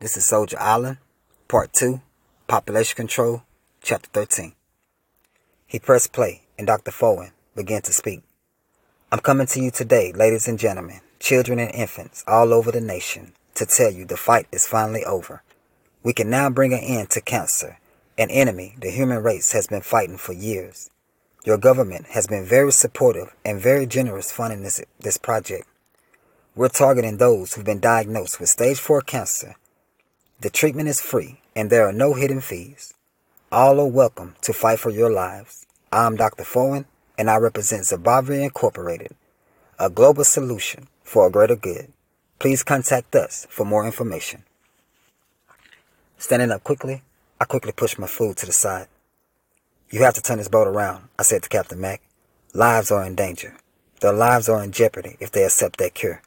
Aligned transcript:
This 0.00 0.16
is 0.16 0.26
Soldier 0.26 0.60
Island, 0.60 0.98
Part 1.48 1.72
2, 1.72 2.00
Population 2.46 2.94
Control, 2.94 3.42
Chapter 3.82 4.08
13. 4.12 4.52
He 5.66 5.80
pressed 5.80 6.12
play, 6.12 6.42
and 6.56 6.68
Dr. 6.68 6.92
Fowen 6.92 7.32
began 7.56 7.82
to 7.82 7.92
speak. 7.92 8.22
I'm 9.10 9.18
coming 9.18 9.48
to 9.48 9.60
you 9.60 9.72
today, 9.72 10.12
ladies 10.12 10.46
and 10.46 10.56
gentlemen, 10.56 11.00
children 11.18 11.58
and 11.58 11.74
infants 11.74 12.22
all 12.28 12.54
over 12.54 12.70
the 12.70 12.80
nation, 12.80 13.32
to 13.56 13.66
tell 13.66 13.90
you 13.90 14.04
the 14.04 14.16
fight 14.16 14.46
is 14.52 14.68
finally 14.68 15.04
over. 15.04 15.42
We 16.04 16.12
can 16.12 16.30
now 16.30 16.48
bring 16.48 16.72
an 16.72 16.78
end 16.78 17.10
to 17.10 17.20
cancer, 17.20 17.80
an 18.16 18.30
enemy 18.30 18.76
the 18.80 18.92
human 18.92 19.20
race 19.20 19.50
has 19.50 19.66
been 19.66 19.80
fighting 19.82 20.16
for 20.16 20.32
years. 20.32 20.90
Your 21.44 21.58
government 21.58 22.06
has 22.10 22.28
been 22.28 22.44
very 22.44 22.70
supportive 22.70 23.34
and 23.44 23.60
very 23.60 23.84
generous 23.84 24.30
funding 24.30 24.62
this, 24.62 24.80
this 25.00 25.18
project. 25.18 25.66
We're 26.54 26.68
targeting 26.68 27.16
those 27.16 27.54
who've 27.54 27.64
been 27.64 27.80
diagnosed 27.80 28.38
with 28.38 28.48
stage 28.48 28.78
4 28.78 29.00
cancer. 29.00 29.56
The 30.40 30.50
treatment 30.50 30.88
is 30.88 31.00
free 31.00 31.40
and 31.56 31.68
there 31.68 31.84
are 31.88 31.92
no 31.92 32.14
hidden 32.14 32.40
fees. 32.40 32.94
All 33.50 33.80
are 33.80 33.88
welcome 33.88 34.36
to 34.42 34.52
fight 34.52 34.78
for 34.78 34.90
your 34.90 35.10
lives. 35.10 35.66
I'm 35.90 36.14
Dr. 36.14 36.44
Fowen 36.44 36.84
and 37.18 37.28
I 37.28 37.38
represent 37.38 37.86
Zabavia 37.86 38.44
Incorporated, 38.44 39.16
a 39.80 39.90
global 39.90 40.22
solution 40.22 40.86
for 41.02 41.26
a 41.26 41.30
greater 41.32 41.56
good. 41.56 41.92
Please 42.38 42.62
contact 42.62 43.16
us 43.16 43.48
for 43.50 43.66
more 43.66 43.84
information. 43.84 44.44
Standing 46.18 46.52
up 46.52 46.62
quickly, 46.62 47.02
I 47.40 47.44
quickly 47.44 47.72
pushed 47.72 47.98
my 47.98 48.06
food 48.06 48.36
to 48.36 48.46
the 48.46 48.52
side. 48.52 48.86
You 49.90 50.04
have 50.04 50.14
to 50.14 50.22
turn 50.22 50.38
this 50.38 50.46
boat 50.46 50.68
around, 50.68 51.08
I 51.18 51.24
said 51.24 51.42
to 51.42 51.48
Captain 51.48 51.80
Mack. 51.80 52.00
Lives 52.54 52.92
are 52.92 53.02
in 53.02 53.16
danger. 53.16 53.56
Their 54.02 54.12
lives 54.12 54.48
are 54.48 54.62
in 54.62 54.70
jeopardy 54.70 55.16
if 55.18 55.32
they 55.32 55.42
accept 55.42 55.78
that 55.78 55.94
cure. 55.94 56.22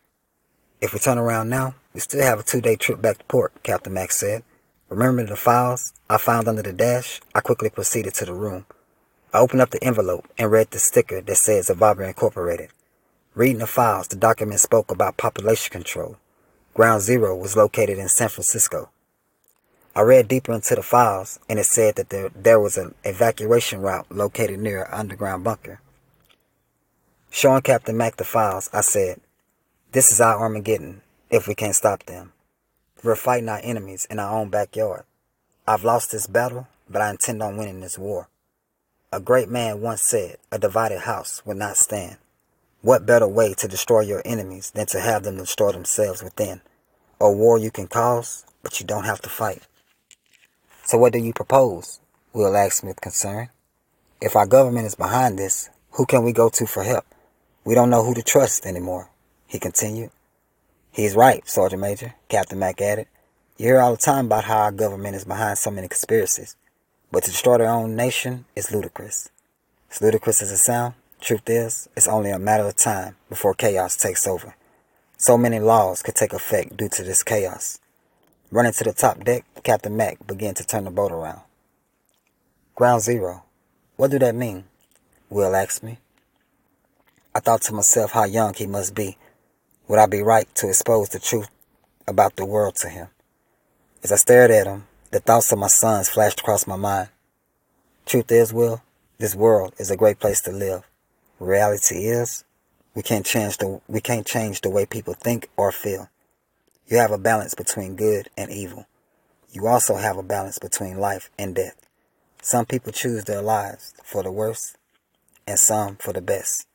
If 0.81 0.91
we 0.91 0.99
turn 0.99 1.17
around 1.17 1.47
now, 1.47 1.75
we 1.93 1.99
still 1.99 2.23
have 2.23 2.39
a 2.39 2.43
two-day 2.43 2.75
trip 2.77 3.01
back 3.01 3.17
to 3.17 3.23
port, 3.25 3.51
Captain 3.63 3.93
Mack 3.93 4.11
said. 4.11 4.43
Remembering 4.89 5.27
the 5.27 5.35
files 5.35 5.93
I 6.09 6.17
found 6.17 6.47
under 6.47 6.61
the 6.61 6.73
dash, 6.73 7.21
I 7.33 7.41
quickly 7.41 7.69
proceeded 7.69 8.13
to 8.15 8.25
the 8.25 8.33
room. 8.33 8.65
I 9.33 9.39
opened 9.39 9.61
up 9.61 9.69
the 9.69 9.83
envelope 9.83 10.27
and 10.37 10.51
read 10.51 10.71
the 10.71 10.79
sticker 10.79 11.21
that 11.21 11.35
said 11.35 11.63
Zavabra 11.63 12.07
Incorporated. 12.07 12.69
Reading 13.33 13.59
the 13.59 13.67
files, 13.67 14.09
the 14.09 14.17
document 14.17 14.59
spoke 14.59 14.91
about 14.91 15.17
population 15.17 15.71
control. 15.71 16.17
Ground 16.73 17.01
Zero 17.01 17.35
was 17.35 17.55
located 17.55 17.97
in 17.97 18.09
San 18.09 18.29
Francisco. 18.29 18.89
I 19.95 20.01
read 20.01 20.27
deeper 20.27 20.53
into 20.53 20.75
the 20.75 20.83
files, 20.83 21.39
and 21.49 21.59
it 21.59 21.65
said 21.65 21.95
that 21.95 22.09
there, 22.09 22.29
there 22.29 22.59
was 22.59 22.77
an 22.77 22.95
evacuation 23.03 23.81
route 23.81 24.09
located 24.09 24.59
near 24.59 24.83
an 24.83 24.93
underground 24.93 25.43
bunker. 25.43 25.81
Showing 27.29 27.61
Captain 27.61 27.95
Mack 27.95 28.17
the 28.17 28.23
files, 28.23 28.69
I 28.73 28.81
said, 28.81 29.19
this 29.91 30.11
is 30.11 30.21
our 30.21 30.39
Armageddon 30.39 31.01
if 31.31 31.47
we 31.47 31.55
can't 31.55 31.75
stop 31.75 32.05
them. 32.05 32.33
We're 33.03 33.15
fighting 33.15 33.49
our 33.49 33.61
enemies 33.63 34.05
in 34.11 34.19
our 34.19 34.37
own 34.37 34.49
backyard. 34.49 35.05
I've 35.65 35.85
lost 35.85 36.11
this 36.11 36.27
battle, 36.27 36.67
but 36.89 37.01
I 37.01 37.09
intend 37.09 37.41
on 37.41 37.57
winning 37.57 37.79
this 37.79 37.97
war. 37.97 38.27
A 39.13 39.19
great 39.19 39.49
man 39.49 39.81
once 39.81 40.01
said, 40.01 40.37
a 40.51 40.59
divided 40.59 40.99
house 40.99 41.41
will 41.45 41.55
not 41.55 41.77
stand. 41.77 42.17
What 42.81 43.05
better 43.05 43.27
way 43.27 43.53
to 43.55 43.67
destroy 43.67 44.01
your 44.01 44.21
enemies 44.25 44.71
than 44.71 44.87
to 44.87 44.99
have 44.99 45.23
them 45.23 45.37
destroy 45.37 45.71
themselves 45.71 46.21
within? 46.21 46.61
A 47.19 47.31
war 47.31 47.57
you 47.57 47.71
can 47.71 47.87
cause, 47.87 48.45
but 48.61 48.79
you 48.79 48.85
don't 48.85 49.05
have 49.05 49.21
to 49.21 49.29
fight. 49.29 49.63
So 50.83 50.97
what 50.97 51.13
do 51.13 51.19
you 51.19 51.33
propose? 51.33 51.99
Will 52.33 52.55
asked 52.55 52.83
with 52.83 53.01
concern. 53.01 53.49
If 54.19 54.35
our 54.35 54.45
government 54.45 54.85
is 54.87 54.95
behind 54.95 55.39
this, 55.39 55.69
who 55.91 56.05
can 56.05 56.23
we 56.23 56.33
go 56.33 56.49
to 56.49 56.65
for 56.65 56.83
help? 56.83 57.05
We 57.63 57.75
don't 57.75 57.89
know 57.89 58.03
who 58.03 58.13
to 58.15 58.23
trust 58.23 58.65
anymore 58.65 59.09
he 59.51 59.59
continued. 59.59 60.11
He's 60.93 61.15
right, 61.15 61.47
Sergeant 61.47 61.81
Major, 61.81 62.15
Captain 62.27 62.59
Mack 62.59 62.81
added. 62.81 63.07
You 63.57 63.67
hear 63.67 63.79
all 63.79 63.91
the 63.91 63.97
time 63.97 64.25
about 64.25 64.43
how 64.43 64.57
our 64.57 64.73
government 64.73 65.15
is 65.15 65.23
behind 65.23 65.57
so 65.57 65.71
many 65.71 65.87
conspiracies, 65.87 66.57
but 67.13 67.23
to 67.23 67.31
destroy 67.31 67.59
their 67.59 67.69
own 67.69 67.95
nation 67.95 68.43
is 68.57 68.73
ludicrous. 68.73 69.29
As 69.89 70.01
ludicrous 70.01 70.41
as 70.41 70.51
it 70.51 70.57
sounds, 70.57 70.95
truth 71.21 71.49
is, 71.49 71.87
it's 71.95 72.09
only 72.09 72.29
a 72.29 72.37
matter 72.37 72.63
of 72.63 72.75
time 72.75 73.15
before 73.29 73.53
chaos 73.53 73.95
takes 73.95 74.27
over. 74.27 74.53
So 75.15 75.37
many 75.37 75.61
laws 75.61 76.01
could 76.01 76.15
take 76.15 76.33
effect 76.33 76.75
due 76.75 76.89
to 76.89 77.03
this 77.03 77.23
chaos. 77.23 77.79
Running 78.51 78.73
to 78.73 78.83
the 78.83 78.91
top 78.91 79.23
deck, 79.23 79.45
Captain 79.63 79.95
Mack 79.95 80.27
began 80.27 80.55
to 80.55 80.65
turn 80.65 80.83
the 80.83 80.91
boat 80.91 81.13
around. 81.13 81.39
Ground 82.75 83.01
Zero. 83.01 83.43
What 83.95 84.11
do 84.11 84.19
that 84.19 84.35
mean? 84.35 84.65
Will 85.29 85.55
asked 85.55 85.83
me. 85.83 85.99
I 87.33 87.39
thought 87.39 87.61
to 87.61 87.73
myself 87.73 88.11
how 88.11 88.25
young 88.25 88.53
he 88.55 88.67
must 88.67 88.93
be 88.93 89.17
would 89.91 89.99
I 89.99 90.05
be 90.05 90.21
right 90.21 90.47
to 90.55 90.69
expose 90.69 91.09
the 91.09 91.19
truth 91.19 91.49
about 92.07 92.37
the 92.37 92.45
world 92.45 92.77
to 92.77 92.87
him? 92.87 93.09
As 94.01 94.13
I 94.13 94.15
stared 94.15 94.49
at 94.49 94.65
him, 94.65 94.85
the 95.11 95.19
thoughts 95.19 95.51
of 95.51 95.59
my 95.59 95.67
sons 95.67 96.07
flashed 96.07 96.39
across 96.39 96.65
my 96.65 96.77
mind. 96.77 97.09
Truth 98.05 98.31
is, 98.31 98.53
Will, 98.53 98.81
this 99.17 99.35
world 99.35 99.73
is 99.77 99.91
a 99.91 99.97
great 99.97 100.17
place 100.17 100.39
to 100.43 100.51
live. 100.53 100.89
Reality 101.41 102.05
is, 102.05 102.45
we 102.95 103.01
can't 103.01 103.25
change 103.25 103.57
the 103.57 103.81
we 103.89 103.99
can't 103.99 104.25
change 104.25 104.61
the 104.61 104.69
way 104.69 104.85
people 104.85 105.13
think 105.13 105.49
or 105.57 105.73
feel. 105.73 106.07
You 106.87 106.95
have 106.95 107.11
a 107.11 107.17
balance 107.17 107.53
between 107.53 107.97
good 107.97 108.29
and 108.37 108.49
evil. 108.49 108.85
You 109.51 109.67
also 109.67 109.97
have 109.97 110.15
a 110.15 110.23
balance 110.23 110.57
between 110.57 110.99
life 110.99 111.29
and 111.37 111.53
death. 111.53 111.85
Some 112.41 112.65
people 112.65 112.93
choose 112.93 113.25
their 113.25 113.41
lives 113.41 113.93
for 114.05 114.23
the 114.23 114.31
worst, 114.31 114.77
and 115.45 115.59
some 115.59 115.97
for 115.97 116.13
the 116.13 116.21
best. 116.21 116.65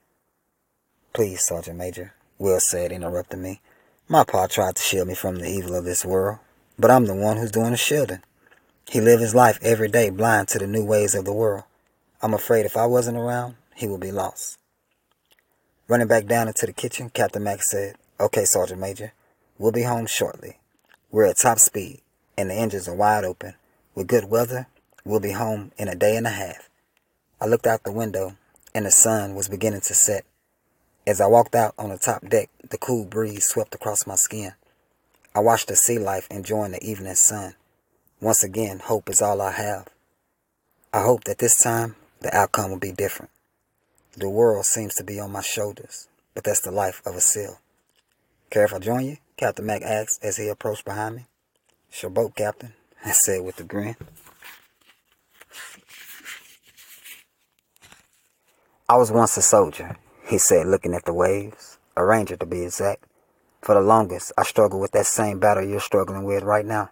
Please, 1.14 1.46
Sergeant 1.46 1.78
Major, 1.78 2.12
Will 2.38 2.60
said, 2.60 2.92
interrupting 2.92 3.42
me. 3.42 3.60
My 4.08 4.24
pa 4.24 4.46
tried 4.46 4.76
to 4.76 4.82
shield 4.82 5.08
me 5.08 5.14
from 5.14 5.36
the 5.36 5.48
evil 5.48 5.74
of 5.74 5.84
this 5.84 6.04
world, 6.04 6.38
but 6.78 6.90
I'm 6.90 7.06
the 7.06 7.14
one 7.14 7.38
who's 7.38 7.50
doing 7.50 7.70
the 7.70 7.76
shielding. 7.76 8.22
He 8.88 9.00
lived 9.00 9.22
his 9.22 9.34
life 9.34 9.58
every 9.62 9.88
day 9.88 10.10
blind 10.10 10.48
to 10.48 10.58
the 10.58 10.66
new 10.66 10.84
ways 10.84 11.14
of 11.14 11.24
the 11.24 11.32
world. 11.32 11.64
I'm 12.22 12.34
afraid 12.34 12.66
if 12.66 12.76
I 12.76 12.86
wasn't 12.86 13.16
around, 13.16 13.56
he 13.74 13.88
would 13.88 14.00
be 14.00 14.12
lost. 14.12 14.58
Running 15.88 16.08
back 16.08 16.26
down 16.26 16.48
into 16.48 16.66
the 16.66 16.72
kitchen, 16.72 17.10
Captain 17.10 17.42
Mack 17.42 17.62
said, 17.62 17.96
Okay, 18.20 18.44
Sergeant 18.44 18.80
Major, 18.80 19.12
we'll 19.58 19.72
be 19.72 19.82
home 19.82 20.06
shortly. 20.06 20.58
We're 21.10 21.26
at 21.26 21.38
top 21.38 21.58
speed, 21.58 22.00
and 22.36 22.50
the 22.50 22.54
engines 22.54 22.88
are 22.88 22.94
wide 22.94 23.24
open. 23.24 23.54
With 23.94 24.08
good 24.08 24.24
weather, 24.24 24.66
we'll 25.04 25.20
be 25.20 25.32
home 25.32 25.72
in 25.78 25.88
a 25.88 25.94
day 25.94 26.16
and 26.16 26.26
a 26.26 26.30
half. 26.30 26.68
I 27.40 27.46
looked 27.46 27.66
out 27.66 27.84
the 27.84 27.92
window, 27.92 28.36
and 28.74 28.86
the 28.86 28.90
sun 28.90 29.34
was 29.34 29.48
beginning 29.48 29.80
to 29.82 29.94
set. 29.94 30.24
As 31.06 31.20
I 31.20 31.26
walked 31.26 31.54
out 31.54 31.72
on 31.78 31.90
the 31.90 31.98
top 31.98 32.28
deck, 32.28 32.50
the 32.68 32.78
cool 32.78 33.04
breeze 33.04 33.46
swept 33.46 33.76
across 33.76 34.08
my 34.08 34.16
skin. 34.16 34.54
I 35.36 35.38
watched 35.38 35.68
the 35.68 35.76
sea 35.76 35.98
life 35.98 36.26
enjoying 36.32 36.72
the 36.72 36.82
evening 36.82 37.14
sun. 37.14 37.54
Once 38.20 38.42
again, 38.42 38.80
hope 38.80 39.08
is 39.08 39.22
all 39.22 39.40
I 39.40 39.52
have. 39.52 39.86
I 40.92 41.02
hope 41.02 41.24
that 41.24 41.38
this 41.38 41.62
time 41.62 41.94
the 42.22 42.34
outcome 42.34 42.70
will 42.70 42.78
be 42.80 42.90
different. 42.90 43.30
The 44.16 44.28
world 44.28 44.64
seems 44.64 44.94
to 44.96 45.04
be 45.04 45.20
on 45.20 45.30
my 45.30 45.42
shoulders, 45.42 46.08
but 46.34 46.42
that's 46.42 46.62
the 46.62 46.72
life 46.72 47.02
of 47.06 47.14
a 47.14 47.20
SEAL. 47.20 47.60
Care 48.50 48.64
if 48.64 48.74
I 48.74 48.78
join 48.80 49.04
you? 49.04 49.18
Captain 49.36 49.64
Mack 49.64 49.82
asked 49.82 50.24
as 50.24 50.38
he 50.38 50.48
approached 50.48 50.84
behind 50.84 51.16
me. 51.16 51.26
Sure 51.90 52.10
boat, 52.10 52.34
Captain, 52.34 52.72
I 53.04 53.12
said 53.12 53.42
with 53.42 53.60
a 53.60 53.64
grin. 53.64 53.94
I 58.88 58.96
was 58.96 59.12
once 59.12 59.36
a 59.36 59.42
soldier, 59.42 59.96
he 60.26 60.38
said, 60.38 60.66
looking 60.66 60.94
at 60.94 61.04
the 61.04 61.14
waves. 61.14 61.78
A 61.96 62.04
ranger, 62.04 62.36
to 62.36 62.46
be 62.46 62.62
exact. 62.62 63.04
For 63.62 63.74
the 63.74 63.80
longest, 63.80 64.32
I 64.36 64.42
struggled 64.42 64.82
with 64.82 64.90
that 64.92 65.06
same 65.06 65.38
battle 65.38 65.64
you're 65.64 65.80
struggling 65.80 66.24
with 66.24 66.42
right 66.42 66.66
now. 66.66 66.90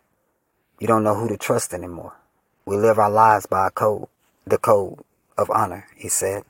You 0.78 0.86
don't 0.86 1.04
know 1.04 1.14
who 1.14 1.28
to 1.28 1.36
trust 1.36 1.74
anymore. 1.74 2.14
We 2.64 2.76
live 2.76 2.98
our 2.98 3.10
lives 3.10 3.46
by 3.46 3.66
a 3.66 3.70
code, 3.70 4.06
the 4.46 4.58
code 4.58 5.00
of 5.36 5.50
honor, 5.50 5.86
he 5.96 6.08
said. 6.08 6.44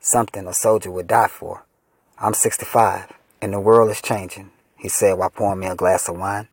Something 0.00 0.46
a 0.46 0.52
soldier 0.52 0.90
would 0.90 1.06
die 1.06 1.28
for. 1.28 1.64
I'm 2.18 2.34
65, 2.34 3.12
and 3.40 3.52
the 3.52 3.60
world 3.60 3.90
is 3.90 4.02
changing, 4.02 4.50
he 4.76 4.88
said 4.88 5.14
while 5.14 5.30
pouring 5.30 5.60
me 5.60 5.66
a 5.66 5.74
glass 5.74 6.08
of 6.08 6.18
wine. 6.18 6.48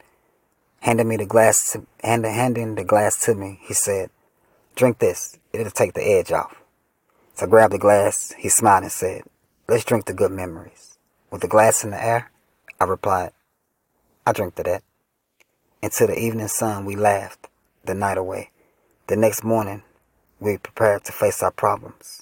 Handing 0.81 1.07
me 1.07 1.17
the 1.17 1.25
glass 1.25 1.71
to, 1.71 1.85
hand, 2.03 2.25
handing 2.25 2.75
the 2.75 2.83
glass 2.83 3.19
to 3.25 3.33
me, 3.35 3.59
he 3.63 3.73
said, 3.73 4.09
Drink 4.75 4.99
this. 4.99 5.37
It'll 5.51 5.71
take 5.71 5.93
the 5.93 6.03
edge 6.03 6.31
off. 6.31 6.61
So 7.35 7.45
I 7.45 7.49
grabbed 7.49 7.73
the 7.73 7.79
glass. 7.79 8.33
He 8.37 8.49
smiled 8.49 8.83
and 8.83 8.91
said, 8.91 9.23
Let's 9.73 9.85
drink 9.85 10.05
to 10.05 10.13
good 10.13 10.31
memories. 10.31 10.99
With 11.31 11.43
a 11.43 11.47
glass 11.47 11.83
in 11.83 11.89
the 11.89 11.99
air, 11.99 12.29
I 12.79 12.83
replied, 12.83 13.31
I 14.23 14.31
drink 14.31 14.53
to 14.53 14.61
that. 14.61 14.83
Into 15.81 16.05
the 16.05 16.15
evening 16.15 16.47
sun, 16.47 16.85
we 16.85 16.95
laughed 16.95 17.47
the 17.83 17.95
night 17.95 18.19
away. 18.19 18.51
The 19.07 19.15
next 19.15 19.43
morning, 19.43 19.81
we 20.39 20.59
prepared 20.59 21.05
to 21.05 21.11
face 21.11 21.41
our 21.41 21.49
problems. 21.49 22.21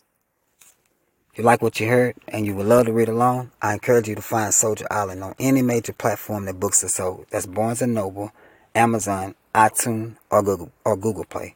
If 1.33 1.39
you 1.39 1.43
like 1.43 1.61
what 1.61 1.77
you 1.81 1.89
heard 1.89 2.15
and 2.29 2.45
you 2.45 2.55
would 2.55 2.67
love 2.67 2.85
to 2.85 2.93
read 2.93 3.09
along, 3.09 3.51
I 3.61 3.73
encourage 3.73 4.07
you 4.07 4.15
to 4.15 4.21
find 4.21 4.53
Soldier 4.53 4.87
Island 4.89 5.21
on 5.21 5.35
any 5.37 5.61
major 5.61 5.91
platform 5.91 6.45
that 6.45 6.57
books 6.57 6.85
are 6.85 6.87
sold. 6.87 7.25
That's 7.31 7.47
Barnes 7.47 7.81
& 7.81 7.85
Noble, 7.85 8.31
Amazon, 8.73 9.35
iTunes, 9.53 10.15
or 10.29 10.41
Google, 10.41 10.71
or 10.85 10.95
Google 10.95 11.25
Play. 11.25 11.55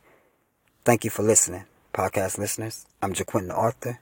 Thank 0.83 1.06
you 1.06 1.09
for 1.09 1.24
listening, 1.24 1.63
podcast 1.94 2.38
listeners. 2.38 2.86
I'm 3.01 3.13
Jaquinton 3.13 3.57
Arthur 3.57 4.01